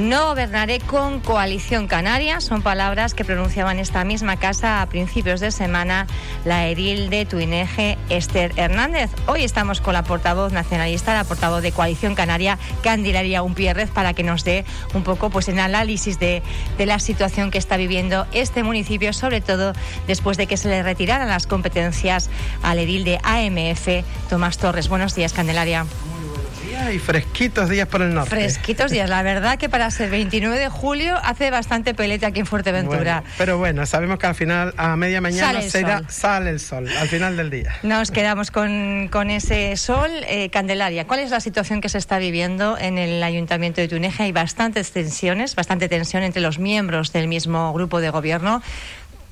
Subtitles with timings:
[0.00, 5.50] No gobernaré con coalición canaria, son palabras que pronunciaban esta misma casa a principios de
[5.50, 6.06] semana
[6.46, 9.10] la edil de Tuineje, Esther Hernández.
[9.26, 14.22] Hoy estamos con la portavoz nacionalista, la portavoz de Coalición Canaria, Candelaria Unpierrez, para que
[14.22, 16.42] nos dé un poco pues, el análisis de,
[16.78, 19.74] de la situación que está viviendo este municipio, sobre todo
[20.06, 22.30] después de que se le retiraran las competencias
[22.62, 24.88] al edil de AMF, Tomás Torres.
[24.88, 25.84] Buenos días, Candelaria
[26.88, 28.30] y fresquitos días por el norte.
[28.30, 32.46] Fresquitos días, la verdad que para ser 29 de julio hace bastante pelete aquí en
[32.46, 33.22] Fuerteventura.
[33.36, 35.60] pero bueno, sabemos que al final, a media mañana,
[36.08, 36.88] sale el, sol.
[36.88, 37.76] al final del día.
[37.82, 40.10] Nos quedamos con, con ese sol.
[40.26, 44.24] Eh, Candelaria, ¿cuál es la situación que se está viviendo en el Ayuntamiento de Tuneja?
[44.24, 48.62] Hay bastantes tensiones, bastante tensión entre los miembros del mismo grupo de gobierno.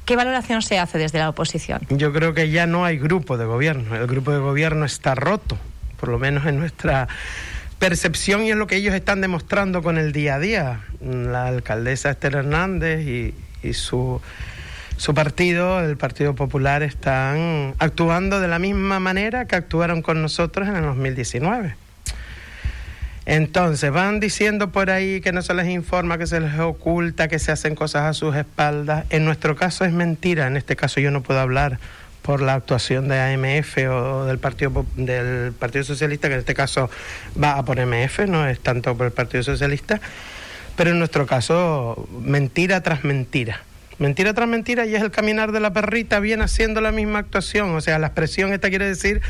[0.05, 1.81] ¿Qué valoración se hace desde la oposición?
[1.91, 3.95] Yo creo que ya no hay grupo de gobierno.
[3.97, 5.59] El grupo de gobierno está roto
[5.99, 7.09] por lo menos en nuestra
[7.79, 10.81] percepción y es lo que ellos están demostrando con el día a día.
[11.01, 13.35] La alcaldesa Esther Hernández y,
[13.73, 14.21] su,
[14.97, 20.69] su partido, el Partido Popular, están actuando de la misma manera que actuaron con nosotros
[20.69, 21.75] en el 2019.
[23.27, 27.39] Entonces, van diciendo por ahí que no se les informa, que se les oculta, que
[27.39, 29.05] se hacen cosas a sus espaldas.
[29.11, 31.79] En nuestro caso es mentira, en este caso yo no puedo hablar
[32.29, 36.91] por la actuación de AMF o del Partido del Partido Socialista, que en este caso
[37.43, 39.99] va a por MF, no es tanto por el Partido Socialista,
[40.77, 43.63] pero en nuestro caso mentira tras mentira.
[43.99, 47.75] Mentira tras mentira y es el caminar de la perrita, viene haciendo la misma actuación,
[47.75, 49.23] o sea, la expresión esta quiere decir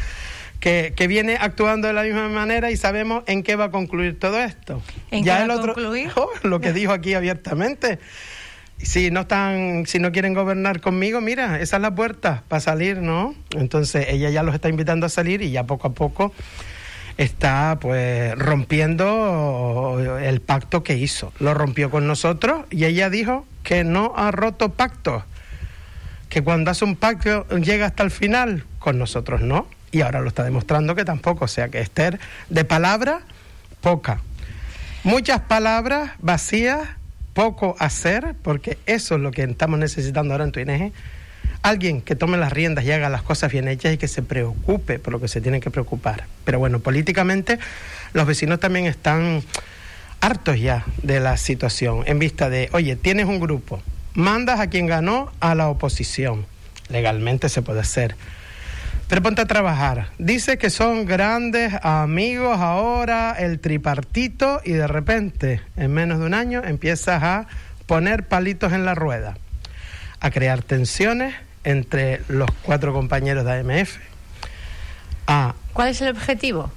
[0.58, 4.40] que, viene actuando de la misma manera y sabemos en qué va a concluir todo
[4.40, 4.82] esto.
[5.12, 6.10] ¿En ya qué va el otro, concluir?
[6.42, 8.00] lo que dijo aquí abiertamente
[8.80, 12.98] si no están, si no quieren gobernar conmigo, mira, esa es la puerta para salir,
[12.98, 13.34] ¿no?
[13.50, 16.32] Entonces ella ya los está invitando a salir y ya poco a poco
[17.18, 21.32] está pues rompiendo el pacto que hizo.
[21.40, 25.24] Lo rompió con nosotros y ella dijo que no ha roto pacto,
[26.28, 29.66] que cuando hace un pacto llega hasta el final, con nosotros no.
[29.90, 32.20] Y ahora lo está demostrando que tampoco, o sea que Esther,
[32.50, 33.22] de palabra,
[33.80, 34.20] poca.
[35.02, 36.80] Muchas palabras vacías
[37.38, 40.92] poco hacer, porque eso es lo que estamos necesitando ahora en tu INEG.
[41.62, 44.98] Alguien que tome las riendas y haga las cosas bien hechas y que se preocupe
[44.98, 46.24] por lo que se tiene que preocupar.
[46.44, 47.60] Pero bueno, políticamente
[48.12, 49.44] los vecinos también están
[50.20, 53.80] hartos ya de la situación, en vista de, oye, tienes un grupo,
[54.14, 56.44] mandas a quien ganó a la oposición.
[56.88, 58.16] Legalmente se puede hacer
[59.08, 60.10] pero ponte a trabajar.
[60.18, 66.34] Dice que son grandes amigos ahora, el tripartito, y de repente, en menos de un
[66.34, 67.46] año, empiezas a
[67.86, 69.36] poner palitos en la rueda,
[70.20, 73.96] a crear tensiones entre los cuatro compañeros de AMF.
[75.72, 76.72] ¿Cuál es el objetivo?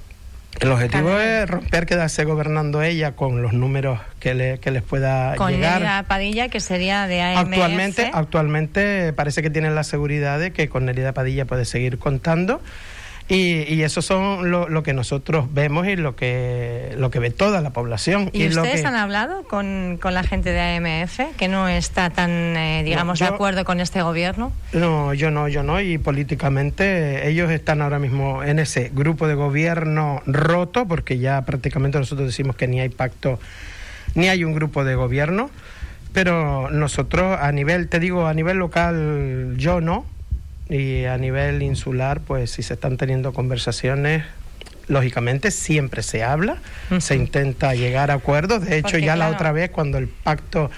[0.59, 5.35] El objetivo es romper, quedarse gobernando ella con los números que, le, que les pueda
[5.47, 5.81] llegar.
[5.81, 7.47] Con Padilla, que sería de AMF.
[7.47, 12.61] Actualmente, actualmente parece que tienen la seguridad de que con Nerida Padilla puede seguir contando
[13.33, 17.69] y, eso son lo, que nosotros vemos y lo que, lo que ve toda la
[17.69, 18.29] población.
[18.33, 23.19] ¿Y, ustedes han hablado con, la gente de AMF, que no está tan, eh, digamos,
[23.19, 24.51] de acuerdo con este gobierno?
[24.73, 25.79] No, yo no, yo no.
[25.79, 31.97] Y políticamente ellos están ahora mismo en ese grupo de gobierno roto, porque ya prácticamente
[31.99, 33.39] nosotros decimos que ni hay pacto,
[34.13, 35.49] ni hay un grupo de gobierno.
[36.11, 40.05] Pero nosotros a nivel, te digo, a nivel local, yo no,
[40.71, 44.23] y a nivel insular, pues si se están teniendo conversaciones,
[44.87, 46.59] lógicamente siempre se habla,
[46.99, 48.63] se intenta llegar a acuerdos.
[48.63, 50.71] De hecho, ya la otra vez, cuando el pacto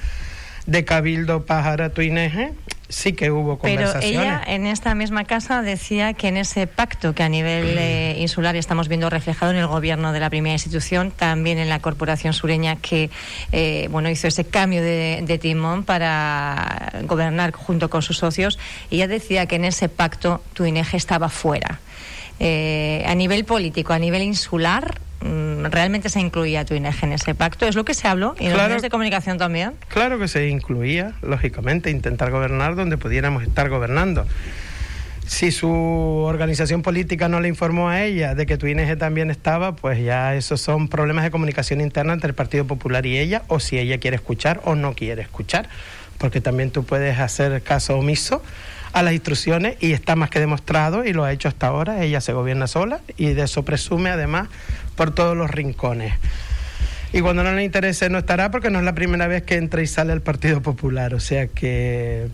[0.66, 2.54] de Cabildo Pájara Tuineje,
[2.90, 4.10] sí que hubo conversaciones.
[4.10, 8.18] Pero ella en esta misma casa decía que en ese pacto que a nivel eh,
[8.20, 12.34] insular estamos viendo reflejado en el gobierno de la primera institución, también en la corporación
[12.34, 13.10] sureña que
[13.52, 18.60] eh, bueno hizo ese cambio de, timón para gobernar junto con sus socios,
[18.92, 21.80] ella decía que en ese pacto Tuineje estaba fuera.
[22.40, 25.13] Eh, a nivel político, a nivel insular, Mm,
[25.70, 27.66] realmente se incluía tu INEG en ese pacto.
[27.66, 28.36] ¿Es lo que se habló?
[28.40, 29.74] ¿Y en los medios de comunicación también?
[29.88, 34.26] Claro que se incluía, lógicamente, intentar gobernar donde pudiéramos estar gobernando.
[35.26, 39.76] Si su organización política no le informó a ella de que tu INEG también estaba,
[39.76, 43.60] pues ya esos son problemas de comunicación interna entre el Partido Popular y ella, o
[43.60, 45.70] si ella quiere escuchar o no quiere escuchar,
[46.18, 48.44] porque también tú puedes hacer caso omiso
[48.92, 52.04] a las instrucciones y está más que demostrado y lo ha hecho hasta ahora.
[52.04, 54.50] Ella se gobierna sola y de eso presume además
[54.96, 56.14] por todos los rincones.
[57.16, 59.84] Y cuando no le interese no estará porque no es la primera vez que entra
[59.84, 61.14] y sale el Partido Popular.
[61.14, 62.28] O sea que...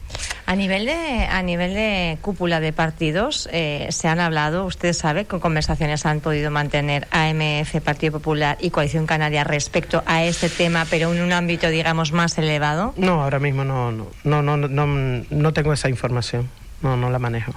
[0.46, 5.26] A nivel de, a nivel de cúpula de partidos, eh, se han hablado, usted sabe,
[5.26, 10.88] con conversaciones han podido mantener AMF, Partido Popular y Coalición Canaria respecto a este tema,
[10.90, 12.94] pero en un ámbito, digamos, más elevado.
[12.96, 16.50] No, ahora mismo no, no, no, no, no, no tengo esa información,
[16.82, 17.54] no, no la manejo.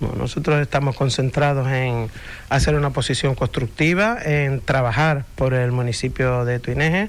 [0.00, 2.10] Nosotros estamos concentrados en
[2.48, 7.08] hacer una posición constructiva, en trabajar por el municipio de Tuineje,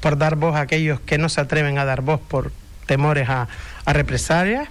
[0.00, 2.52] por dar voz a aquellos que no se atreven a dar voz por
[2.86, 3.48] temores a,
[3.84, 4.68] a represalias.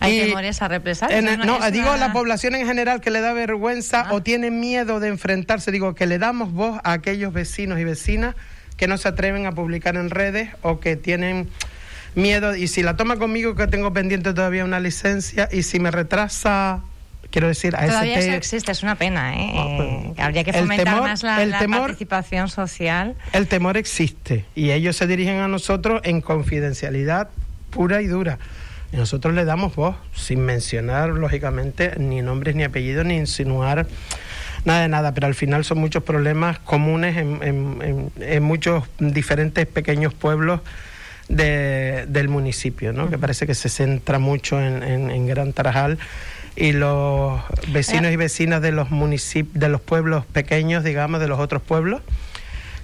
[0.00, 1.38] ¿Hay temores a represalias?
[1.38, 4.14] no, digo a la población en general que le da vergüenza ah.
[4.14, 5.72] o tiene miedo de enfrentarse.
[5.72, 8.34] Digo que le damos voz a aquellos vecinos y vecinas
[8.76, 11.48] que no se atreven a publicar en redes o que tienen
[12.14, 12.56] miedo.
[12.56, 16.82] Y si la toma conmigo, que tengo pendiente todavía una licencia, y si me retrasa
[17.34, 19.50] quiero decir, a Todavía eso existe, es una pena, ¿eh?
[19.56, 23.16] eh habría que fomentar más la, participación social.
[23.32, 27.30] El temor existe y ellos se dirigen a nosotros en confidencialidad
[27.70, 28.38] pura y dura.
[28.92, 33.88] Y nosotros le damos voz, sin mencionar, lógicamente, ni nombres ni apellidos, ni insinuar
[34.64, 40.60] nada de nada, pero al final son muchos problemas comunes en, muchos diferentes pequeños pueblos
[41.34, 43.10] del municipio, ¿no?
[43.10, 45.98] que parece que se centra mucho en, Gran Tarajal
[46.56, 51.40] y los vecinos y vecinas de los municipios, de los pueblos pequeños, digamos, de los
[51.40, 52.02] otros pueblos,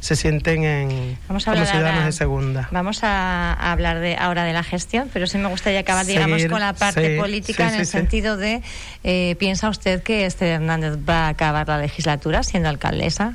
[0.00, 2.68] se sienten en, como ciudadanos de segunda.
[2.72, 6.60] Vamos a, hablar de ahora de la gestión, pero sí me gustaría acabar, digamos, con
[6.60, 8.62] la parte política en el sentido de,
[9.04, 13.34] eh, ¿piensa usted que este Hernández va a acabar la legislatura siendo alcaldesa?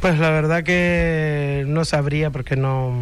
[0.00, 2.92] Pues la verdad que no sabría porque no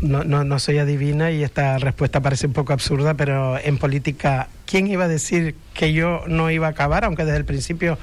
[0.00, 4.48] no, no, no, soy adivina y esta respuesta parece un poco absurda, pero en política,
[4.64, 7.04] ¿quién iba a decir que yo no iba a acabar?
[7.04, 7.98] Aunque desde el principio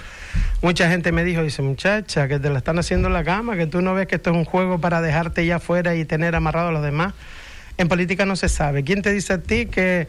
[0.61, 3.67] mucha gente me dijo, dice, muchacha, que te la están haciendo en la cama, que
[3.67, 6.69] tú no ves que esto es un juego para dejarte ya afuera y tener amarrado
[6.69, 7.13] a los demás.
[7.77, 8.83] En política no se sabe.
[8.83, 10.07] ¿Quién te dice a ti que,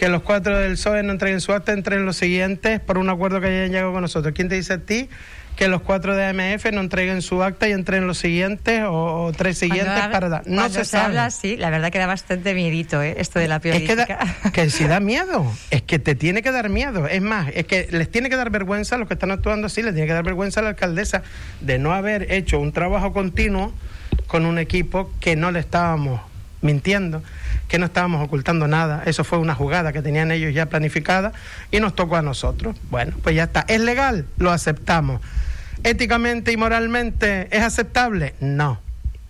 [0.00, 3.38] que los cuatro del PSOE no entreguen su acta, entren los siguientes por un acuerdo
[3.38, 4.32] que hayan llegado con nosotros?
[4.34, 5.10] ¿Quién te dice a ti
[5.56, 9.58] que los cuatro de AMF no entreguen su acta y entren los siguientes o, tres
[9.58, 10.42] siguientes para dar.
[10.46, 13.16] No se, habla así, la verdad que da bastante miedito ¿eh?
[13.18, 14.18] esto de la política.
[14.42, 17.06] Es que, si da miedo, es que te tiene que dar miedo.
[17.06, 19.82] Es más, es que les tiene que dar vergüenza a los que están actuando así,
[19.82, 21.24] les tiene que dar vergüenza a la alcaldesa
[21.60, 23.74] de no haber hecho un trabajo continuo
[24.28, 26.22] con un equipo que no le estábamos
[26.62, 27.22] mintiendo,
[27.68, 29.02] que no estábamos ocultando nada.
[29.06, 31.32] Eso fue una jugada que tenían ellos ya planificada
[31.70, 32.76] y nos tocó a nosotros.
[32.90, 33.64] Bueno, pues ya está.
[33.68, 34.26] ¿Es legal?
[34.38, 35.20] Lo aceptamos
[35.84, 38.34] éticamente y moralmente es aceptable?
[38.40, 38.80] No.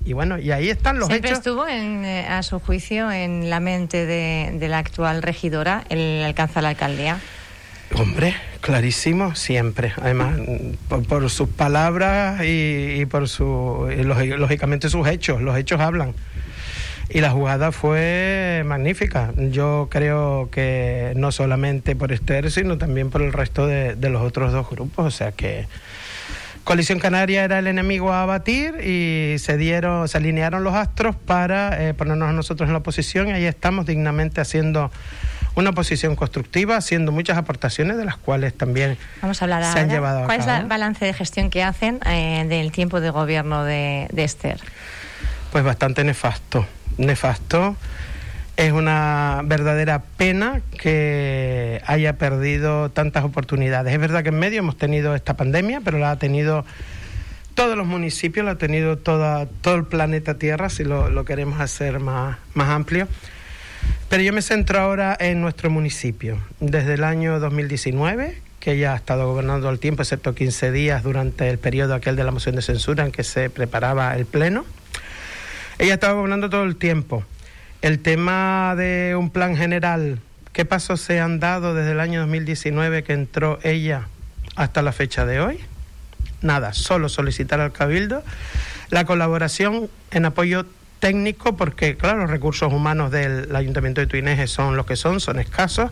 [0.05, 3.61] Y bueno, y ahí están los ¿Siempre estuvo, en, eh, a su juicio, en la
[3.61, 7.19] mente de, la actual regidora el alcanzar la alcaldía?
[7.95, 9.93] Hombre, clarísimo, siempre.
[10.01, 10.39] Además,
[11.09, 13.89] por, sus palabras y, por su,
[14.39, 15.43] lógicamente sus hechos.
[15.43, 16.15] Los hechos hablan.
[17.13, 19.33] Y la jugada fue magnífica.
[19.37, 24.23] Yo creo que no solamente por Esther, sino también por el resto de, de los
[24.23, 25.07] otros dos grupos.
[25.07, 25.67] O sea que
[26.65, 31.83] Coalición Canaria era el enemigo a abatir y se dieron, se alinearon los astros para
[31.83, 34.93] eh, ponernos a nosotros en la oposición y ahí estamos dignamente haciendo
[35.57, 39.89] una posición constructiva, haciendo muchas aportaciones de las cuales también Vamos a hablar se han
[39.89, 43.65] llevado a ¿Cuál es el balance de gestión que hacen eh, del tiempo de gobierno
[43.65, 44.61] de, de Esther?
[45.51, 46.67] Pues bastante nefasto,
[47.01, 47.77] nefasto.
[48.57, 53.93] Es una verdadera pena que haya perdido tantas oportunidades.
[53.93, 56.65] Es verdad que en medio hemos tenido esta pandemia, pero la ha tenido
[57.55, 62.01] todos los municipios, la ha tenido toda, todo el planeta Tierra, si lo, queremos hacer
[62.01, 63.09] más, más amplio.
[64.09, 66.39] Pero yo me centro ahora en nuestro municipio.
[66.61, 71.49] Desde el año 2019, que ya ha estado gobernando al tiempo, excepto 15 días durante
[71.49, 74.65] el periodo aquel de la moción de censura en que se preparaba el Pleno.
[75.81, 77.25] Ella ha estado gobernando todo el tiempo.
[77.81, 80.19] El tema de un plan general,
[80.53, 84.07] ¿qué pasos se han dado desde el año 2019 que entró ella
[84.57, 85.59] hasta la fecha de hoy?
[86.43, 88.23] Nada, solo solicitar al Cabildo
[88.91, 90.67] la colaboración en apoyo
[90.99, 95.39] técnico, porque claro, los recursos humanos del Ayuntamiento de Tuineje son los que son, son
[95.39, 95.91] escasos,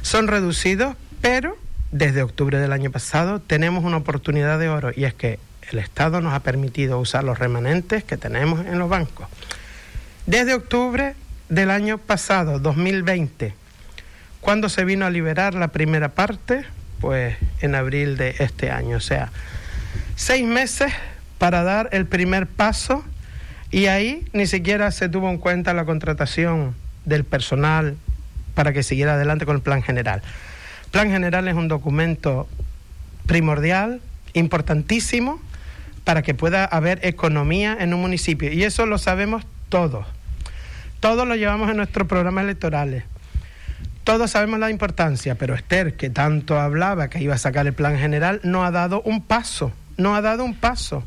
[0.00, 1.58] son reducidos, pero
[1.92, 5.38] desde octubre del año pasado tenemos una oportunidad de oro y es que
[5.70, 9.28] el Estado nos ha permitido usar los remanentes que tenemos en los bancos.
[10.26, 11.14] Desde octubre
[11.48, 13.54] del año pasado, 2020,
[14.40, 16.64] cuando se vino a liberar la primera parte,
[17.00, 18.96] pues en abril de este año.
[18.96, 19.30] O sea,
[20.16, 20.92] seis meses
[21.38, 23.04] para dar el primer paso
[23.70, 27.96] y ahí ni siquiera se tuvo en cuenta la contratación del personal
[28.54, 30.22] para que siguiera adelante con el plan general.
[30.90, 32.48] Plan general es un documento
[33.26, 34.00] primordial,
[34.32, 35.40] importantísimo,
[36.04, 38.52] para que pueda haber economía en un municipio.
[38.52, 40.06] Y eso lo sabemos todos.
[41.00, 43.04] todos lo llevamos en nuestros programas electorales.
[44.04, 47.98] Todos sabemos la importancia, pero Esther, que tanto hablaba que iba a sacar el plan
[47.98, 51.02] general, no ha dado un paso, no ha dado un paso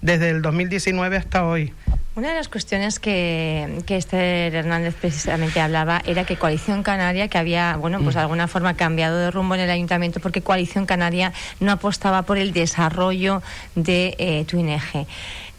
[0.00, 1.72] desde el 2019 hasta hoy.
[2.20, 7.38] Una de las cuestiones que, que Esther Hernández precisamente hablaba era que Coalición Canaria, que
[7.38, 8.24] había, bueno, pues de mm.
[8.24, 12.52] alguna forma cambiado de rumbo en el ayuntamiento porque Coalición Canaria no apostaba por el
[12.52, 13.42] desarrollo
[13.74, 15.06] de eh, Tuineje.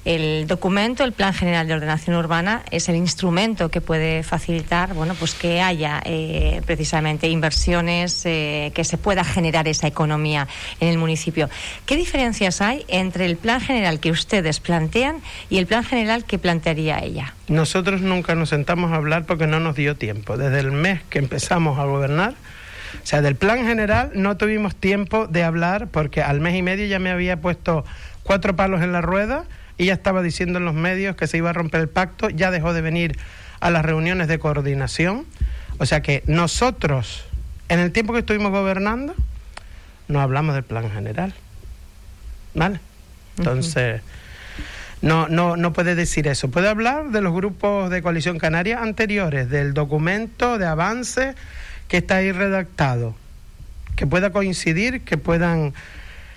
[0.03, 5.13] El documento, el Plan General de Ordenación Urbana, es el instrumento que puede facilitar, bueno,
[5.13, 10.47] pues que haya eh, precisamente inversiones, eh, que se pueda generar esa economía
[10.79, 11.51] en el municipio.
[11.85, 15.17] ¿Qué diferencias hay entre el Plan General que ustedes plantean
[15.51, 17.35] y el Plan General que plantearía ella?
[17.47, 20.35] Nosotros nunca nos sentamos a hablar porque no nos dio tiempo.
[20.35, 22.33] Desde el mes que empezamos a gobernar,
[23.03, 26.87] o sea, del Plan General no tuvimos tiempo de hablar porque al mes y medio
[26.87, 27.85] ya me había puesto
[28.23, 29.45] cuatro palos en la rueda
[29.85, 32.73] ya estaba diciendo en los medios que se iba a romper el pacto, ya dejó
[32.73, 33.17] de venir
[33.59, 35.25] a las reuniones de coordinación.
[35.77, 37.25] O sea que nosotros,
[37.69, 39.15] en el tiempo que estuvimos gobernando,
[40.07, 41.33] no hablamos del plan general.
[42.53, 42.79] ¿Vale?
[43.37, 44.01] Entonces,
[45.01, 46.51] no, no, no puede decir eso.
[46.51, 51.33] Puede hablar de los grupos de coalición canaria anteriores, del documento de avance
[51.87, 53.15] que está ahí redactado,
[53.95, 55.73] que pueda coincidir, que puedan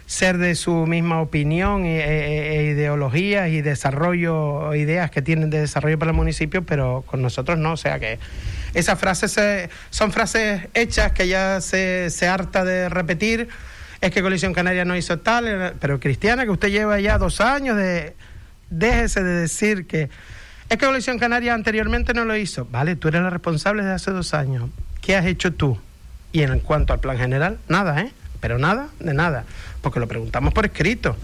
[0.07, 5.61] ser de su misma opinión e, e, e, ideologías y desarrollo, ideas que tienen de
[5.61, 7.73] desarrollo para el municipio, pero con nosotros no.
[7.73, 8.19] O sea que
[8.75, 13.49] esas frases son frases hechas que ya se, se harta de repetir.
[14.01, 17.77] Es que Colisión Canaria no hizo tal, pero Cristiana, que usted lleva ya dos años
[17.77, 18.15] de...
[18.69, 20.11] Déjese de decir que...
[20.69, 22.67] Es que Colisión Canaria anteriormente no lo hizo.
[22.67, 24.69] Vale, tú eres la responsable de hace dos años.
[25.01, 25.79] ¿Qué has hecho tú?
[26.33, 28.13] Y en cuanto al plan general, nada, ¿eh?
[28.45, 29.47] Pero nada, de nada
[29.81, 31.17] porque lo preguntamos por escrito,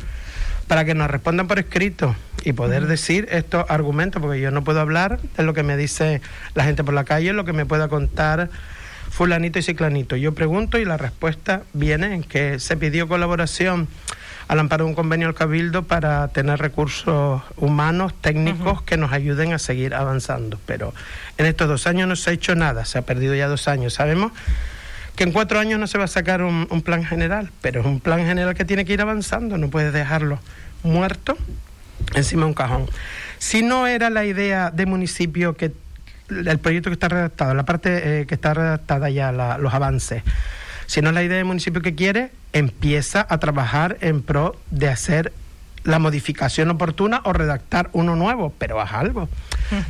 [0.68, 4.80] para que nos respondan por escrito y poder decir estos argumentos, porque yo no puedo
[4.80, 6.22] hablar de lo que me dice
[6.54, 8.48] la gente por la calle, lo que me pueda contar
[9.10, 10.16] fulanito y ciclanito.
[10.16, 13.86] Yo pregunto y la respuesta viene en que se pidió colaboración
[14.48, 19.52] al amparo de un convenio al Cabildo para tener recursos humanos, técnicos que nos ayuden
[19.52, 20.58] a seguir avanzando.
[20.64, 20.94] Pero
[21.36, 23.92] en estos dos años no se ha hecho nada, se ha perdido ya dos años.
[23.92, 24.32] Sabemos
[25.20, 28.00] que en cuatro años no se va a sacar un, plan general, pero es un
[28.00, 30.38] plan general que tiene que ir avanzando, no puedes dejarlo
[30.82, 31.36] muerto
[32.14, 32.86] encima de un cajón.
[33.36, 35.72] Si no era la idea de municipio que
[36.30, 40.22] el proyecto que está redactado, la parte eh, que está redactada ya, los avances,
[40.86, 44.88] si no es la idea de municipio que quiere, empieza a trabajar en pro de
[44.88, 45.34] hacer
[45.84, 49.28] la modificación oportuna o redactar uno nuevo, pero haz algo.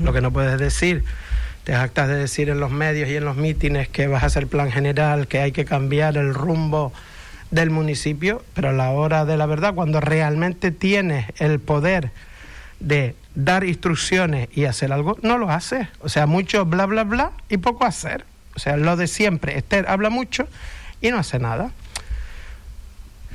[0.02, 1.04] Lo que no puedes decir
[1.64, 4.46] te actas de decir en los medios y en los mítines que vas a hacer
[4.46, 6.92] plan general, que hay que cambiar el rumbo
[7.50, 12.12] del municipio, pero a la hora de la verdad, cuando realmente tienes el poder
[12.78, 15.88] de dar instrucciones y hacer algo, no lo haces.
[16.00, 18.24] O sea, mucho bla, bla, bla y poco hacer.
[18.54, 19.56] O sea, lo de siempre.
[19.56, 20.48] Esther habla mucho
[21.00, 21.70] y no hace nada.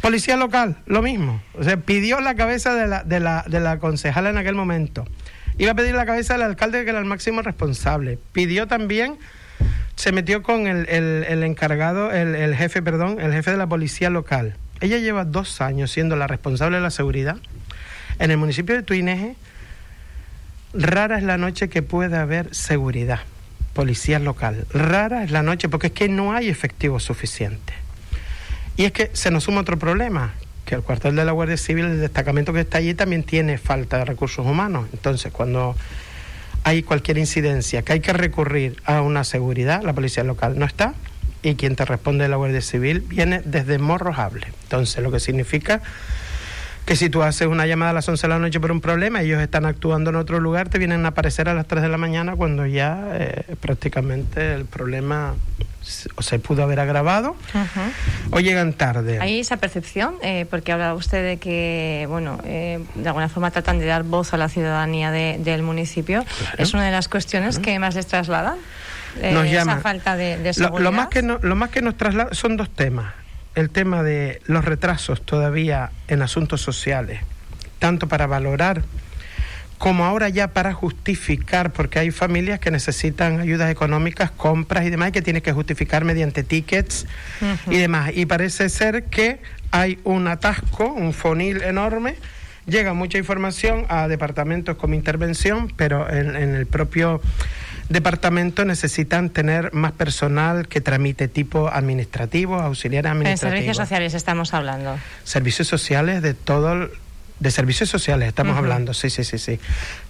[0.01, 1.41] Policía local, lo mismo.
[1.53, 5.05] O sea, pidió la cabeza de la, de la, de la concejala en aquel momento.
[5.57, 8.19] Iba a pedir la cabeza del alcalde que era el máximo responsable.
[8.33, 9.17] Pidió también,
[9.95, 14.09] se metió con el, el, encargado, el, el, jefe, perdón, el jefe de la policía
[14.09, 14.55] local.
[14.81, 17.37] Ella lleva dos años siendo la responsable de la seguridad.
[18.19, 19.35] En el municipio de Tuineje,
[20.73, 23.21] rara es la noche que pueda haber seguridad,
[23.73, 24.65] policía local.
[24.73, 27.73] Rara es la noche porque es que no hay efectivo suficiente.
[28.75, 30.33] Y es que se nos suma otro problema,
[30.65, 33.99] que el cuartel de la Guardia Civil, el destacamento que está allí, también tiene falta
[33.99, 34.87] de recursos humanos.
[34.91, 35.75] Entonces, cuando
[36.63, 40.95] hay cualquier incidencia que hay que recurrir a una seguridad, la policía local no está
[41.43, 44.47] y quien te responde de la Guardia Civil viene desde Morrojable.
[44.63, 45.81] Entonces, lo que significa
[46.85, 49.21] que si tú haces una llamada a las 11 de la noche por un problema,
[49.21, 51.97] ellos están actuando en otro lugar, te vienen a aparecer a las 3 de la
[51.97, 55.35] mañana cuando ya eh, prácticamente el problema
[55.85, 57.35] se pudo haber agravado
[58.31, 59.19] o llegan tarde.
[59.19, 63.79] Hay esa percepción, eh, porque hablaba usted de que, bueno, eh, de alguna forma tratan
[63.79, 66.25] de dar voz a la ciudadanía del municipio.
[66.57, 68.57] Es una de las cuestiones que más les trasladan.
[69.21, 69.73] nos llama.
[69.73, 70.79] Esa falta de, seguridad.
[70.79, 73.13] Lo, más que lo más que nos traslada son dos temas
[73.55, 77.21] el tema de los retrasos todavía en asuntos sociales,
[77.79, 78.83] tanto para valorar
[79.77, 85.11] como ahora ya para justificar, porque hay familias que necesitan ayudas económicas, compras y demás,
[85.11, 87.05] que tiene que justificar mediante tickets
[87.69, 88.11] y demás.
[88.13, 89.41] Y parece ser que
[89.71, 92.15] hay un atasco, un fonil enorme,
[92.65, 97.21] llega mucha información a departamentos como intervención, pero en el propio
[97.89, 103.43] departamentos necesitan tener más personal que tramite tipo administrativo, auxiliares administrativos.
[103.43, 104.97] En servicios sociales estamos hablando.
[105.23, 106.89] Servicios sociales de todo,
[107.39, 109.59] de servicios sociales estamos hablando, sí, sí, sí, sí.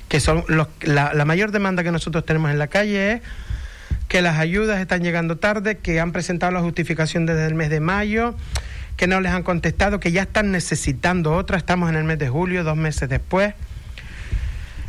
[0.08, 3.22] que son los, la, la mayor demanda que nosotros tenemos en la calle es
[4.08, 7.80] que las ayudas están llegando tarde, que han presentado la justificación desde el mes de
[7.80, 8.36] mayo,
[8.98, 12.30] que no les han contestado, que ya están necesitando otra, estamos en el mes de
[12.30, 13.54] julio, dos meses después,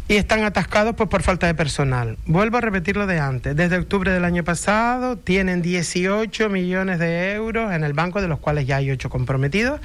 [0.08, 2.16] y están atascados pues, por falta de personal.
[2.26, 7.32] Vuelvo a repetir lo de antes, desde octubre del año pasado tienen 18 millones de
[7.32, 9.80] euros en el banco, de los cuales ya hay 8 comprometidos,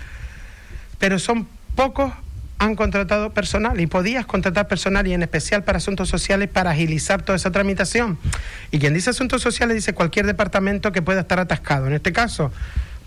[0.99, 2.13] pero son pocos
[2.61, 7.23] han contratado personal y podías contratar personal y en especial para asuntos sociales para agilizar
[7.23, 8.19] toda esa tramitación.
[8.69, 11.87] Y quien dice asuntos sociales dice cualquier departamento que pueda estar atascado.
[11.87, 12.51] En este caso,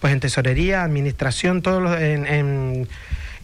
[0.01, 2.89] pues en tesorería, administración, todos los, en,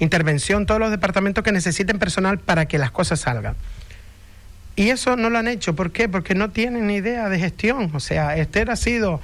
[0.01, 3.55] intervención, todos los departamentos que necesiten personal para que las cosas salgan.
[4.75, 5.77] Y eso no lo han hecho.
[5.77, 6.09] ¿Por qué?
[6.09, 7.89] Porque no tienen ni idea de gestión.
[7.95, 9.21] O sea, Esther ha sido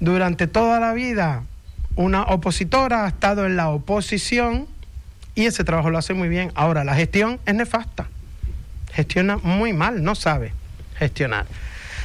[0.00, 1.44] durante toda la vida
[1.94, 4.66] una opositora, ha estado en la oposición
[5.34, 6.52] y ese trabajo lo hace muy bien.
[6.54, 8.08] Ahora, la gestión es nefasta.
[8.92, 10.52] Gestiona muy mal, no sabe
[10.98, 11.46] gestionar.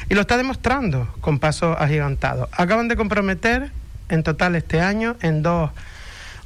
[0.09, 2.49] Y lo está demostrando con pasos agigantados.
[2.51, 3.71] Acaban de comprometer
[4.09, 5.71] en total este año en dos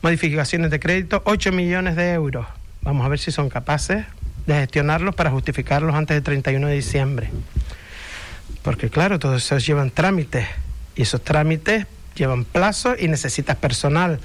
[0.02, 2.48] modificaciones de crédito 8 millones de euros.
[2.82, 4.06] Vamos a ver si son capaces
[4.48, 7.30] de gestionarlos para justificarlos antes del 31 de diciembre.
[8.64, 10.48] Porque claro, todos esos llevan trámites
[10.96, 14.20] y esos trámites llevan plazo y necesitas personal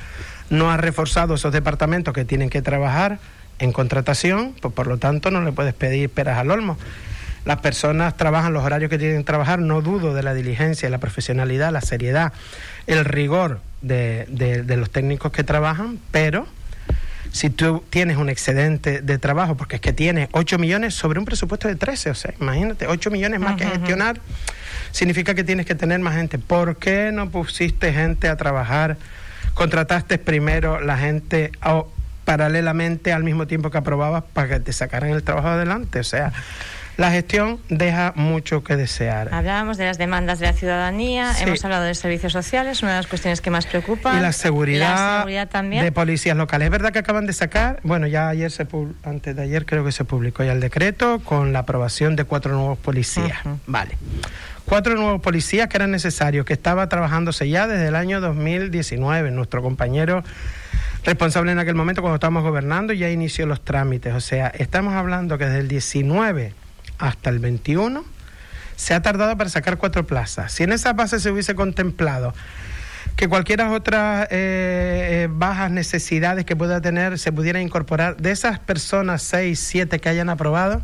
[0.54, 3.18] no ha reforzado esos departamentos que tienen que trabajar
[3.58, 6.78] en contratación, pues por lo tanto no le puedes pedir peras al olmo.
[7.44, 10.98] Las personas trabajan los horarios que tienen que trabajar, no dudo de la diligencia, la
[10.98, 12.32] profesionalidad, la seriedad,
[12.86, 16.46] el rigor de, de los técnicos que trabajan, pero
[17.34, 21.24] si tú tienes un excedente de trabajo, porque es que tienes 8 millones sobre un
[21.24, 24.20] presupuesto de 13, o sea, imagínate, 8 millones más que gestionar,
[24.92, 26.38] significa que tienes que tener más gente.
[26.38, 28.96] ¿Por qué no pusiste gente a trabajar?
[29.52, 31.88] Contrataste primero la gente o
[32.24, 36.00] paralelamente al mismo tiempo que aprobabas para que te sacaran el trabajo adelante.
[36.00, 36.32] O sea,
[36.96, 39.28] la gestión deja mucho que desear.
[39.32, 43.06] Hablábamos de las demandas de la ciudadanía, hemos hablado de servicios sociales, una de las
[43.08, 44.16] cuestiones que más preocupan.
[44.18, 46.66] Y la seguridad, de policías locales.
[46.66, 48.66] Es verdad que acaban de sacar, bueno, ya ayer, se
[49.02, 52.54] antes de ayer creo que se publicó ya el decreto con la aprobación de cuatro
[52.54, 53.38] nuevos policías.
[53.66, 53.96] Vale
[54.66, 59.30] cuatro nuevos policías que eran necesarios, que estaba trabajándose ya desde el año 2019.
[59.30, 60.24] Nuestro compañero
[61.04, 64.14] responsable en aquel momento cuando estábamos gobernando ya inició los trámites.
[64.14, 66.52] O sea, estamos hablando que desde el 19
[66.98, 68.04] hasta el 21
[68.76, 70.52] se ha tardado para sacar cuatro plazas.
[70.52, 72.34] Si en esa base se hubiese contemplado
[73.16, 78.58] que cualquiera otras eh, eh, bajas necesidades que pueda tener se pudieran incorporar de esas
[78.58, 80.82] personas, seis, siete que hayan aprobado,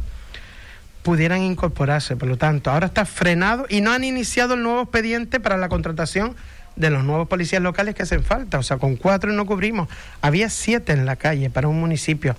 [1.03, 2.17] pudieran incorporarse.
[2.17, 5.69] Por lo tanto, ahora está frenado y no han iniciado el nuevo expediente para la
[5.69, 6.37] contratación
[6.77, 8.59] de los nuevos policías locales que hacen falta.
[8.59, 9.89] O sea, con cuatro no cubrimos.
[10.21, 12.37] Había siete en la calle para un municipio.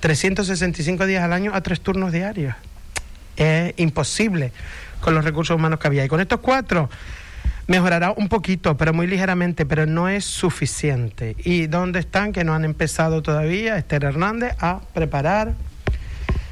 [0.00, 2.54] 365 días al año a tres turnos diarios.
[3.36, 4.52] Es imposible
[5.00, 6.04] con los recursos humanos que había.
[6.04, 6.88] Y con estos cuatro
[7.66, 11.36] mejorará un poquito, pero muy ligeramente, pero no es suficiente.
[11.38, 12.32] ¿Y dónde están?
[12.32, 15.54] Que no han empezado todavía, Esther Hernández, a preparar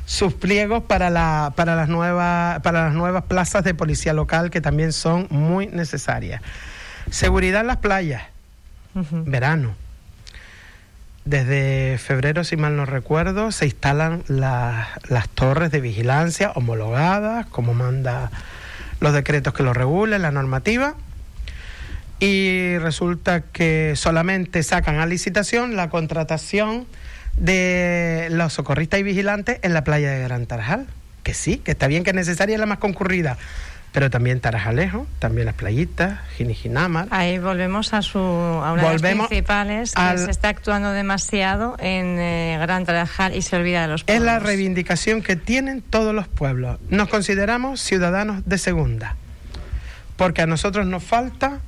[0.06, 4.60] sus pliegos para, la, para, las nuevas, para las nuevas plazas de policía local que
[4.60, 6.42] también son muy necesarias.
[7.10, 8.22] Seguridad en las playas,
[8.94, 9.74] verano.
[11.24, 18.30] Desde febrero, si mal no recuerdo, se instalan las torres de vigilancia homologadas, como manda
[18.98, 20.94] los decretos que lo regulen, la normativa.
[22.18, 26.86] Y resulta que solamente sacan a licitación la contratación
[27.36, 30.86] de los socorristas y vigilantes en la playa de Gran Tarajal.
[31.22, 33.36] Que sí, que está bien que es necesaria, es la más concurrida.
[33.92, 37.08] Pero también Tarajalejo, también las playitas, Jinijinamar.
[37.10, 42.18] Ahí volvemos a, su, a una de las principales, que se está actuando demasiado en
[42.18, 44.22] eh, Gran Tarajal y se olvida de los pueblos.
[44.22, 46.80] Es la reivindicación que tienen todos los pueblos.
[46.88, 49.16] Nos consideramos ciudadanos de segunda,
[50.16, 51.60] porque a nosotros nos falta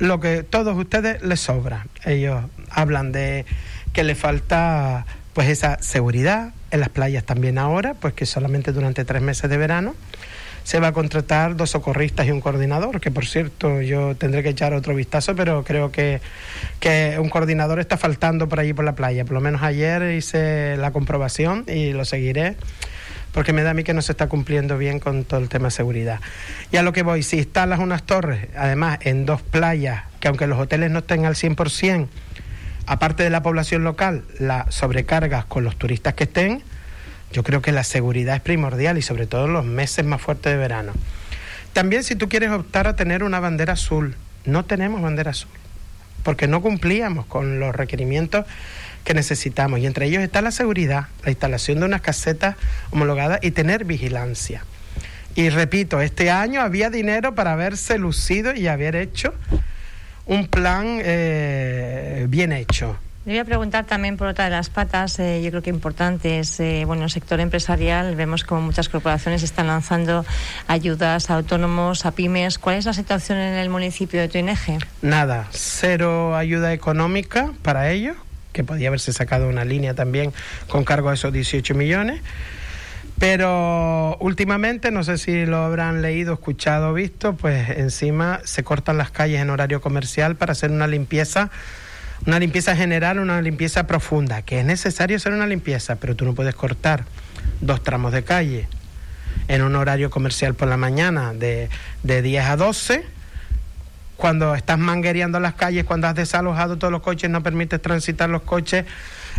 [0.00, 1.86] lo que todos ustedes les sobra.
[2.04, 3.44] Ellos hablan de
[3.92, 9.04] que le falta pues esa seguridad en las playas también ahora, pues que solamente durante
[9.04, 9.94] tres meses de verano
[10.64, 14.50] se va a contratar dos socorristas y un coordinador, que por cierto yo tendré que
[14.50, 16.20] echar otro vistazo, pero creo que,
[16.80, 19.24] que un coordinador está faltando por allí por la playa.
[19.24, 22.56] Por lo menos ayer hice la comprobación y lo seguiré
[23.32, 25.66] porque me da a mí que no se está cumpliendo bien con todo el tema
[25.66, 26.20] de seguridad.
[26.72, 30.46] Y a lo que voy, si instalas unas torres, además en dos playas, que aunque
[30.46, 32.08] los hoteles no estén al 100%,
[32.86, 36.62] aparte de la población local, la sobrecargas con los turistas que estén,
[37.32, 40.52] yo creo que la seguridad es primordial y sobre todo en los meses más fuertes
[40.52, 40.92] de verano.
[41.72, 45.50] También si tú quieres optar a tener una bandera azul, no tenemos bandera azul,
[46.24, 48.46] porque no cumplíamos con los requerimientos
[49.04, 49.80] que necesitamos.
[49.80, 52.56] Y entre ellos está la seguridad, la instalación de unas casetas
[52.90, 54.64] homologadas y tener vigilancia.
[55.34, 59.34] Y repito, este año había dinero para haberse lucido y haber hecho
[60.26, 62.98] un plan eh, bien hecho.
[63.26, 66.38] Le voy a preguntar también por otra de las patas, eh, yo creo que importante
[66.38, 70.24] es, eh, bueno, el sector empresarial, vemos como muchas corporaciones están lanzando
[70.68, 72.58] ayudas a autónomos, a pymes.
[72.58, 74.78] ¿Cuál es la situación en el municipio de Tuineje?
[75.02, 78.16] Nada, cero ayuda económica para ellos,
[78.52, 80.32] que podía haberse sacado una línea también
[80.68, 82.20] con cargo a esos 18 millones.
[83.18, 88.96] Pero últimamente, no sé si lo habrán leído, escuchado o visto, pues encima se cortan
[88.96, 91.50] las calles en horario comercial para hacer una limpieza
[92.26, 96.34] una limpieza general, una limpieza profunda, que es necesario hacer una limpieza, pero tú no
[96.34, 97.04] puedes cortar
[97.60, 98.68] dos tramos de calle
[99.48, 101.68] en un horario comercial por la mañana de,
[102.02, 103.04] de 10 a 12,
[104.20, 108.42] cuando estás manguereando las calles, cuando has desalojado todos los coches, no permites transitar los
[108.42, 108.84] coches.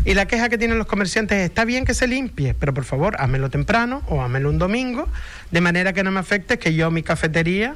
[0.05, 2.83] Y la queja que tienen los comerciantes es, está bien que se limpie, pero por
[2.83, 5.07] favor, házmelo temprano o házmelo un domingo,
[5.51, 7.75] de manera que no me afecte que yo mi cafetería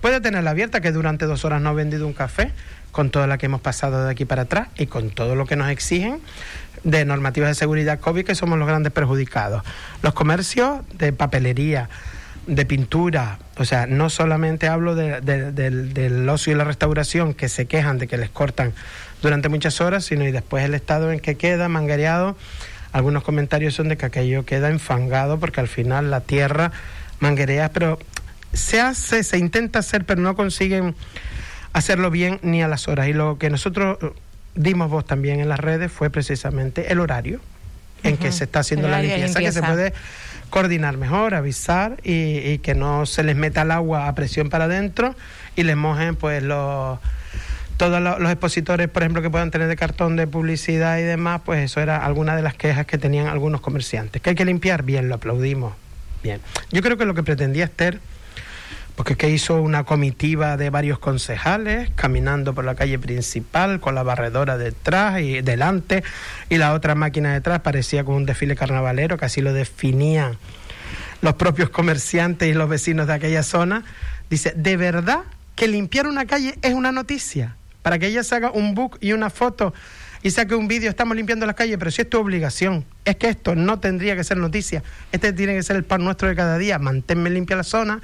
[0.00, 2.50] pueda tenerla abierta, que durante dos horas no he vendido un café,
[2.90, 5.54] con toda la que hemos pasado de aquí para atrás y con todo lo que
[5.54, 6.20] nos exigen
[6.82, 9.62] de normativas de seguridad COVID, que somos los grandes perjudicados.
[10.02, 11.88] Los comercios de papelería,
[12.46, 17.98] de pintura, o sea, no solamente hablo del ocio y la restauración, que se quejan
[17.98, 18.72] de que les cortan
[19.22, 22.36] durante muchas horas, sino y después el estado en que queda, manguereado.
[22.92, 26.72] Algunos comentarios son de que aquello queda enfangado porque al final la tierra
[27.20, 27.98] manguerea, pero
[28.52, 30.96] se hace, se intenta hacer, pero no consiguen
[31.72, 33.08] hacerlo bien ni a las horas.
[33.08, 34.10] Y lo que nosotros eh,
[34.54, 37.40] dimos vos también en las redes fue precisamente el horario
[38.02, 39.92] en que se está haciendo la limpieza, que se puede
[40.50, 45.14] coordinar mejor, avisar y, que no se les meta el agua a presión para adentro
[45.56, 46.98] y les mojen pues los
[47.76, 51.64] todos los, expositores, por ejemplo, que puedan tener de cartón de publicidad y demás, pues
[51.64, 54.20] eso era alguna de las quejas que tenían algunos comerciantes.
[54.20, 55.72] Que hay que limpiar, bien, lo aplaudimos.
[56.22, 56.42] Bien.
[56.70, 57.98] Yo creo que lo que pretendía Esther
[59.00, 64.02] porque que hizo una comitiva de varios concejales caminando por la calle principal con la
[64.02, 66.04] barredora detrás y delante
[66.50, 70.36] y la otra máquina detrás parecía como un desfile carnavalero que así lo definían
[71.22, 73.84] los propios comerciantes y los vecinos de aquella zona.
[74.28, 75.20] Dice de verdad
[75.54, 77.56] que limpiar una calle es una noticia.
[77.80, 79.72] Para que ella se haga un book y una foto
[80.22, 83.30] y saque un vídeo, estamos limpiando las calles, pero si es tu obligación, es que
[83.30, 86.58] esto no tendría que ser noticia, este tiene que ser el pan nuestro de cada
[86.58, 88.02] día, manténme limpia la zona,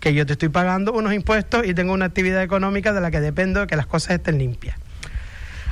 [0.00, 3.20] que yo te estoy pagando unos impuestos y tengo una actividad económica de la que
[3.20, 4.76] dependo de que las cosas estén limpias.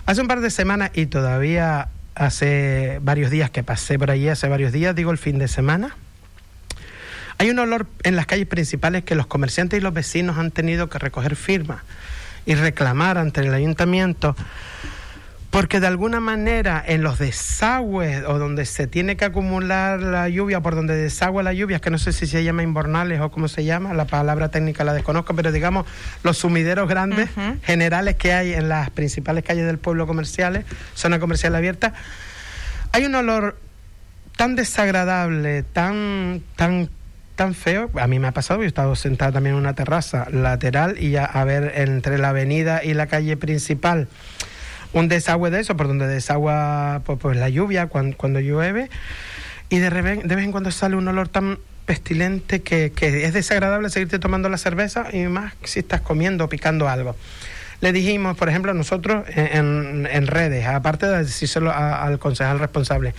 [0.06, 4.48] Hace un par de semanas y todavía hace varios días que pasé por allí, hace
[4.48, 5.96] varios días, digo el fin de semana,
[7.38, 10.88] hay un olor en las calles principales que los comerciantes y los vecinos han tenido
[10.88, 11.82] que recoger firmas
[12.46, 14.36] y reclamar ante el ayuntamiento
[15.54, 20.60] porque de alguna manera en los desagües o donde se tiene que acumular la lluvia,
[20.60, 23.62] por donde desagua la lluvia, que no sé si se llama inbornales o cómo se
[23.62, 25.86] llama, la palabra técnica la desconozco, pero digamos
[26.24, 27.30] los sumideros grandes,
[27.62, 30.64] generales que hay en las principales calles del pueblo comerciales,
[30.94, 31.94] zona comercial abierta,
[32.90, 33.56] hay un olor
[34.36, 36.90] tan desagradable, tan, tan
[37.36, 37.90] tan feo.
[37.94, 41.14] A mí me ha pasado, yo he estado sentado también en una terraza lateral y
[41.16, 44.08] a ver entre la avenida y la calle principal
[44.94, 48.88] un desagüe de eso, por donde desagua pues, pues la lluvia cuando, llueve,
[49.68, 53.90] y de, de vez en cuando sale un olor tan pestilente que, que, es desagradable
[53.90, 57.16] seguirte tomando la cerveza y más si estás comiendo o picando algo.
[57.80, 63.12] Le dijimos, por ejemplo, nosotros en, en redes, aparte de decírselo al concejal responsable,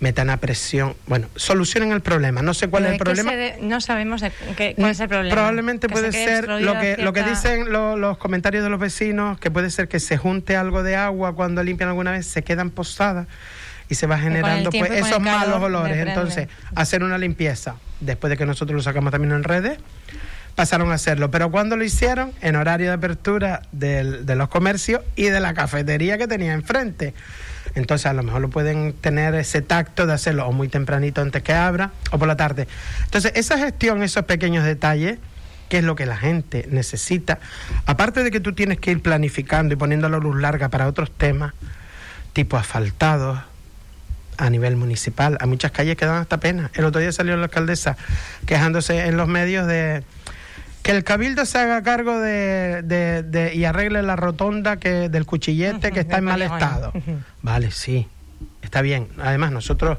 [0.00, 0.94] metan a presión.
[1.06, 2.42] Bueno, solucionen el problema.
[2.42, 3.32] No sé cuál es el problema.
[3.60, 4.22] no sabemos
[4.56, 5.34] qué, cuál es el problema.
[5.34, 9.70] Probablemente puede ser lo que, lo que dicen los comentarios de los vecinos, que puede
[9.70, 13.26] ser que se junte algo de agua cuando limpian alguna vez, se quedan posadas
[13.88, 15.96] y se va generando pues esos malos olores.
[16.06, 19.78] Entonces, hacer una limpieza, después de que nosotros lo sacamos también en redes,
[20.56, 21.30] pasaron a hacerlo.
[21.30, 26.18] Pero cuando lo hicieron, en horario de apertura de los comercios y de la cafetería
[26.18, 27.14] que tenía enfrente.
[27.76, 31.42] Entonces a lo mejor lo pueden tener ese tacto de hacerlo o muy tempranito antes
[31.42, 32.66] que abra o por la tarde.
[33.04, 35.18] Entonces esa gestión, esos pequeños detalles,
[35.68, 37.38] que es lo que la gente necesita,
[37.84, 41.10] aparte de que tú tienes que ir planificando y poniendo la luz larga para otros
[41.10, 41.52] temas,
[42.32, 43.40] tipo asfaltados,
[44.38, 45.36] a nivel municipal.
[45.40, 46.70] Hay muchas calles que dan hasta pena.
[46.74, 47.96] El otro día salió la alcaldesa
[48.46, 50.02] quejándose en los medios de
[50.86, 55.98] que el cabildo se haga cargo de, y arregle la rotonda que del cuchillete que
[55.98, 56.92] está en mal estado.
[57.42, 58.06] Vale, sí,
[58.62, 59.08] está bien.
[59.18, 59.98] Además, nosotros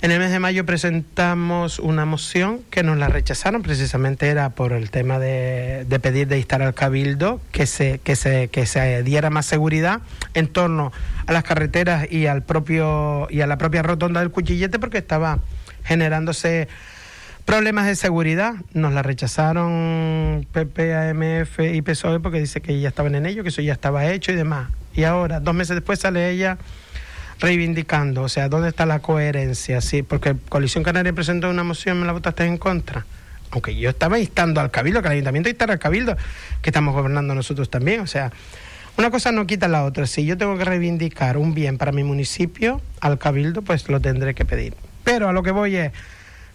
[0.00, 4.72] En el mes de mayo presentamos una moción que nos la rechazaron, precisamente era por
[4.72, 9.30] el tema de, pedir de instar al Cabildo que se, que, se, que se diera
[9.30, 10.00] más seguridad
[10.34, 10.92] en torno
[11.28, 15.38] a las carreteras y al propio y a la propia rotonda del Cuchillete porque estaba
[15.84, 16.66] generándose
[17.48, 18.56] problemas de seguridad.
[18.74, 23.48] Nos la rechazaron PP, AMF y PSOE porque dice que ya estaban en ello, que
[23.48, 24.68] eso ya estaba hecho y demás.
[24.92, 26.58] Y ahora, dos meses después, sale ella
[27.40, 29.80] reivindicando, o sea, ¿dónde está la coherencia?
[29.80, 33.06] Sí, porque Coalición Canaria presentó una moción, me la votaste en contra.
[33.50, 36.18] Aunque yo estaba instando al Cabildo, que el Ayuntamiento instara al Cabildo,
[36.60, 38.00] que estamos gobernando nosotros también.
[38.00, 38.30] O sea,
[38.98, 40.06] una cosa no quita la otra.
[40.06, 44.34] Si yo tengo que reivindicar un bien para mi municipio, al Cabildo, pues lo tendré
[44.34, 44.74] que pedir.
[45.02, 45.92] Pero a lo que voy es,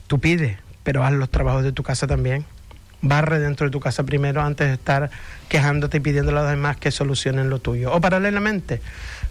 [0.06, 2.46] tú pides, pero haz los trabajos de tu casa también.
[3.02, 5.10] Barre dentro de tu casa primero antes de estar
[5.50, 7.92] quejándote y pidiendo a los demás que solucionen lo tuyo.
[7.92, 8.82] O paralelamente,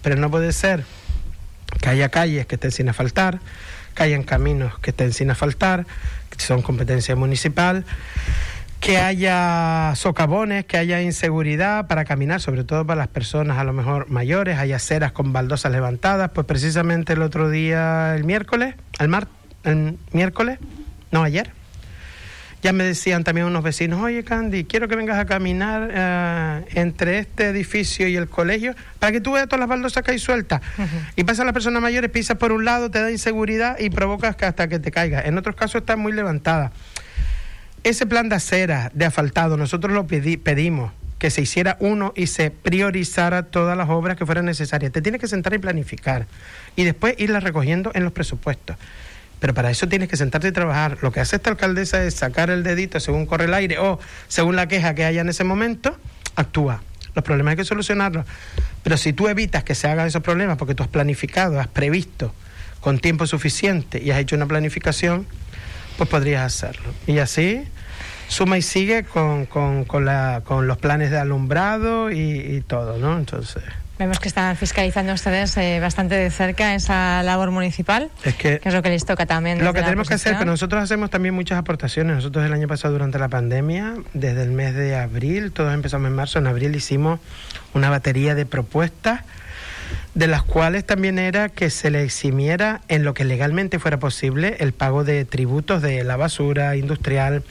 [0.03, 0.85] pero no puede ser
[1.81, 3.41] que haya calles que estén sin asfaltar,
[3.95, 5.87] que hayan caminos que estén sin asfaltar,
[6.31, 7.85] que son competencia municipal,
[8.81, 13.73] que haya socavones, que haya inseguridad para caminar, sobre todo para las personas a lo
[13.73, 19.09] mejor mayores, haya aceras con baldosas levantadas, pues precisamente el otro día, el miércoles, el,
[19.09, 19.29] mar,
[19.63, 20.59] el miércoles,
[21.13, 21.53] no ayer,
[22.63, 27.19] ya me decían también unos vecinos, oye Candy, quiero que vengas a caminar eh, entre
[27.19, 30.61] este edificio y el colegio para que tú veas todas las baldosas que hay sueltas.
[31.17, 34.45] Y pasan las personas mayores, pisas por un lado, te da inseguridad y provocas que
[34.45, 35.27] hasta que te caigas.
[35.27, 36.71] En otros casos está muy levantada.
[37.83, 42.53] Ese plan de acera, de asfaltado, nosotros lo pedimos que se hiciera uno y se
[42.53, 44.93] priorizara todas las obras que fueran necesarias.
[44.93, 46.27] Te tienes que sentar y planificar
[46.77, 48.77] y después irlas recogiendo en los presupuestos.
[49.43, 50.99] Pero para eso tienes que sentarte y trabajar.
[51.03, 54.55] Lo que hace esta alcaldesa es sacar el dedito según corre el aire o según
[54.55, 55.97] la queja que haya en ese momento,
[56.37, 56.81] actúa.
[57.17, 58.25] Los problemas hay que solucionarlos.
[58.85, 62.33] Pero si tú evitas que se hagan esos problemas porque tú has planificado, has previsto
[62.81, 65.27] con tiempo suficiente y has hecho una planificación,
[65.99, 66.95] pues podrías hacerlo.
[67.09, 67.65] Y así
[68.29, 72.97] suma y sigue con, con, con, la, con los planes de alumbrado y, y todo,
[72.97, 73.19] ¿no?
[73.19, 73.65] Entonces...
[74.03, 78.75] Vemos que están fiscalizando ustedes eh, bastante de cerca esa labor municipal, es que, es
[78.75, 79.65] lo que les toca también.
[79.65, 82.17] Lo que tenemos que hacer, pero nosotros hacemos también muchas aportaciones.
[82.17, 86.17] Nosotros el año pasado, durante la pandemia, desde el mes de abril, todos empezamos en
[86.17, 87.21] marzo, en abril hicimos
[87.75, 89.21] una batería de propuestas
[90.15, 94.57] de las cuales también era que se le eximiera en lo que legalmente fuera posible
[94.59, 97.45] el pago de tributos de la basura industrial,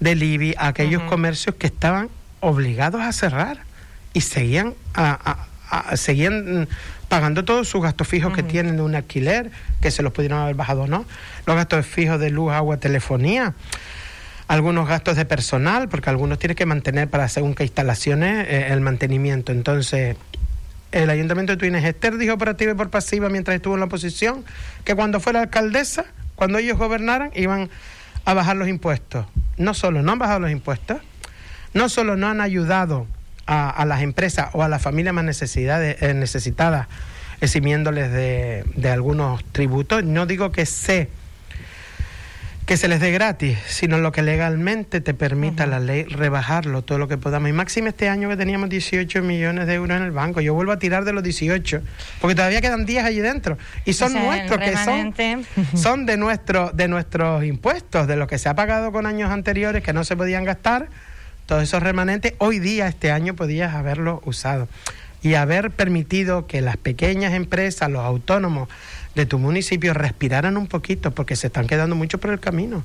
[0.00, 2.08] del IBI, a aquellos comercios que estaban
[2.40, 3.58] obligados a cerrar
[4.14, 5.48] y seguían a
[5.94, 6.68] seguían
[7.08, 10.54] pagando todos sus gastos fijos que tienen de un alquiler, que se los pudieron haber
[10.54, 11.04] bajado, ¿no?
[11.46, 13.54] Los gastos fijos de luz, agua, telefonía
[14.48, 18.82] algunos gastos de personal, porque algunos tienen que mantener para según qué instalaciones eh, el
[18.82, 19.50] mantenimiento.
[19.50, 20.16] Entonces,
[20.90, 23.86] el Ayuntamiento de Tuines Esther dijo por activa y por pasiva mientras estuvo en la
[23.86, 24.44] oposición
[24.84, 26.04] que cuando fuera alcaldesa,
[26.34, 27.70] cuando ellos gobernaran, iban
[28.26, 29.24] a bajar los impuestos.
[29.56, 30.98] No solo no han bajado los impuestos,
[31.72, 33.06] no solo no han ayudado
[33.46, 36.88] a, las empresas o a las familias más necesidades, eh, necesitadas,
[37.40, 40.04] eximiéndoles de, de, algunos tributos.
[40.04, 41.08] No digo que se,
[42.66, 46.98] que se les dé gratis, sino lo que legalmente te permita la ley rebajarlo todo
[46.98, 47.50] lo que podamos.
[47.50, 50.40] Y máximo este año que teníamos 18 millones de euros en el banco.
[50.40, 51.82] Yo vuelvo a tirar de los 18,
[52.20, 53.58] porque todavía quedan 10 allí dentro.
[53.84, 55.14] Y son nuestros, que son,
[55.76, 59.82] son de, nuestro, de nuestros impuestos, de lo que se ha pagado con años anteriores
[59.82, 60.88] que no se podían gastar
[61.46, 64.68] todos esos remanentes, hoy día, este año, podías haberlo usado
[65.22, 68.68] y haber permitido que las pequeñas empresas, los autónomos
[69.14, 72.82] de tu municipio respiraran un poquito porque se están quedando mucho por el camino.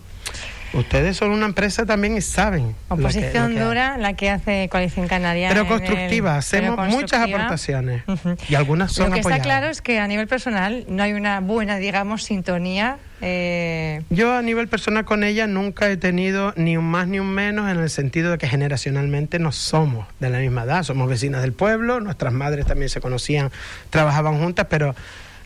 [0.73, 2.75] Ustedes son una empresa también y saben.
[2.89, 5.49] Oposición dura, la que hace Coalición Canaria.
[5.49, 8.03] Pero constructiva, hacemos muchas aportaciones
[8.49, 11.39] y algunas son Lo que está claro es que a nivel personal no hay una
[11.39, 12.97] buena, digamos, sintonía.
[13.21, 14.03] Eh...
[14.09, 17.69] Yo a nivel personal con ella nunca he tenido ni un más ni un menos
[17.69, 21.53] en el sentido de que generacionalmente no somos de la misma edad, somos vecinas del
[21.53, 23.51] pueblo, nuestras madres también se conocían,
[23.89, 24.95] trabajaban juntas, pero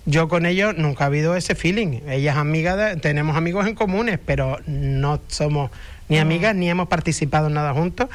[0.05, 2.01] yo con ellos nunca ha habido ese feeling.
[2.07, 5.71] Ella es amiga, tenemos amigos en comunes, pero no somos
[6.09, 8.09] ni amigas ni hemos participado en nada juntos.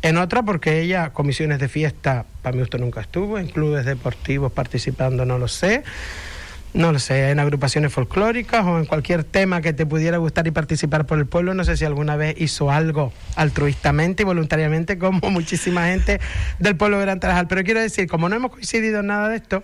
[0.00, 4.52] En otra, porque ella, comisiones de fiesta, para mí usted nunca estuvo, en clubes deportivos
[4.52, 5.82] participando, no lo sé.
[6.74, 10.50] No lo sé, en agrupaciones folclóricas o en cualquier tema que te pudiera gustar y
[10.50, 11.54] participar por el pueblo.
[11.54, 16.20] No sé si alguna vez hizo algo altruistamente y voluntariamente, como muchísima gente
[16.58, 17.48] del pueblo de Gran Tarajal.
[17.48, 19.62] Pero quiero decir, como no hemos coincidido en nada de esto,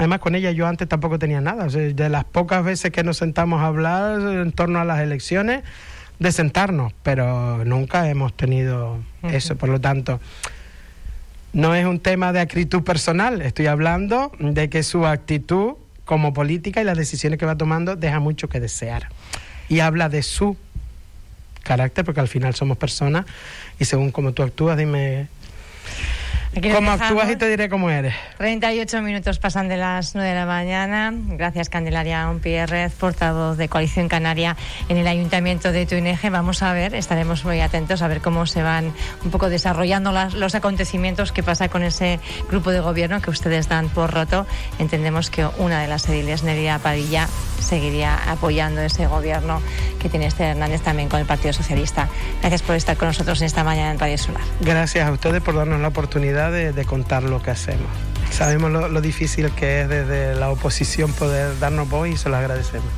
[0.00, 1.66] Además, con ella yo antes tampoco tenía nada.
[1.66, 5.62] de las pocas veces que nos sentamos a hablar en torno a las elecciones,
[6.18, 9.56] de sentarnos, pero nunca hemos tenido eso.
[9.56, 10.18] Por lo tanto,
[11.52, 13.42] no es un tema de acritud personal.
[13.42, 15.74] Estoy hablando de que su actitud
[16.06, 19.08] como política y las decisiones que va tomando deja mucho que desear.
[19.68, 20.56] Y habla de su
[21.62, 23.26] carácter, porque al final somos personas
[23.78, 25.28] y según cómo tú actúas, dime
[26.52, 28.12] ¿Cómo actúas y te diré cómo eres?
[28.38, 31.12] 38 minutos pasan de las 9 de la mañana.
[31.14, 34.56] Gracias, Candelaria Onpierrez, portavoz de Coalición Canaria
[34.88, 36.28] en el Ayuntamiento de Tuineje.
[36.28, 38.92] Vamos a ver, estaremos muy atentos a ver cómo se van
[39.24, 43.88] un poco desarrollando los acontecimientos que pasa con ese grupo de gobierno que ustedes dan
[43.88, 44.44] por roto.
[44.80, 47.28] Entendemos que una de las ediles, Nerida Padilla,
[47.60, 49.62] seguiría apoyando ese gobierno
[50.00, 52.08] que tiene este Hernández también con el Partido Socialista.
[52.40, 54.42] Gracias por estar con nosotros en esta mañana en Radio Solar.
[54.60, 57.88] Gracias a ustedes por darnos la oportunidad de, contar lo que hacemos.
[58.30, 62.88] Sabemos lo, difícil que es desde la oposición poder darnos voz y se lo agradecemos.